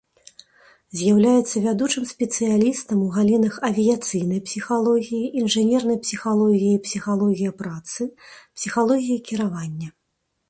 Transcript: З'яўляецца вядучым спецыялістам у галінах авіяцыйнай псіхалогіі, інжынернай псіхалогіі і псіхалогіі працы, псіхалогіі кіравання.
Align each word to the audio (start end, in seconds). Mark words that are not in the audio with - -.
З'яўляецца 0.99 1.61
вядучым 1.65 2.05
спецыялістам 2.11 3.03
у 3.07 3.09
галінах 3.17 3.59
авіяцыйнай 3.69 4.39
псіхалогіі, 4.47 5.29
інжынернай 5.41 5.99
псіхалогіі 6.05 6.71
і 6.77 6.81
псіхалогіі 6.87 7.51
працы, 7.61 8.09
псіхалогіі 8.59 9.19
кіравання. 9.29 9.89